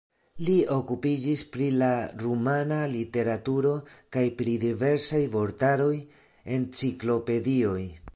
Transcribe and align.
Li 0.45 0.53
okupiĝis 0.75 1.41
pri 1.55 1.65
la 1.81 1.89
rumana 2.23 2.79
literaturo 2.93 3.73
kaj 4.17 4.23
pri 4.39 4.55
diversaj 4.65 5.21
vortaroj, 5.37 5.93
enciklopedioj. 6.57 7.79